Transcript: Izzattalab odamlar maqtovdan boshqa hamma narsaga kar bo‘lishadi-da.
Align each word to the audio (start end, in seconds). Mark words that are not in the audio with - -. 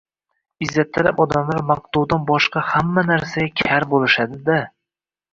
Izzattalab 0.67 1.19
odamlar 1.25 1.59
maqtovdan 1.71 2.23
boshqa 2.29 2.63
hamma 2.69 3.03
narsaga 3.09 3.51
kar 3.69 3.85
bo‘lishadi-da. 3.93 4.57